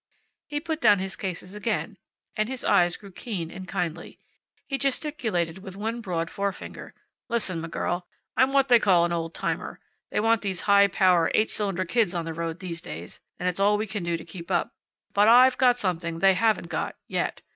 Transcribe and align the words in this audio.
He 0.47 0.59
put 0.59 0.81
down 0.81 0.97
his 0.97 1.15
cases 1.15 1.53
again, 1.53 1.95
and 2.35 2.49
his 2.49 2.63
eyes 2.63 2.97
grew 2.97 3.11
keen 3.11 3.51
and 3.51 3.67
kindly. 3.67 4.17
He 4.67 4.79
gesticulated 4.79 5.59
with 5.59 5.75
one 5.77 6.01
broad 6.01 6.31
forefinger. 6.31 6.95
"Listen, 7.29 7.63
m' 7.63 7.69
girl. 7.69 8.07
I'm 8.35 8.51
what 8.51 8.67
they 8.67 8.79
call 8.79 9.05
an 9.05 9.11
old 9.11 9.35
timer. 9.35 9.79
They 10.09 10.19
want 10.19 10.41
these 10.41 10.61
high 10.61 10.87
power, 10.87 11.29
eight 11.35 11.51
cylinder 11.51 11.85
kids 11.85 12.15
on 12.15 12.25
the 12.25 12.33
road 12.33 12.61
these 12.61 12.81
days, 12.81 13.19
and 13.37 13.47
it's 13.47 13.59
all 13.59 13.77
we 13.77 13.85
can 13.85 14.01
do 14.01 14.17
to 14.17 14.25
keep 14.25 14.49
up. 14.49 14.73
But 15.13 15.27
I've 15.27 15.59
got 15.59 15.77
something 15.77 16.17
they 16.17 16.33
haven't 16.33 16.69
got 16.69 16.95
yet. 17.07 17.43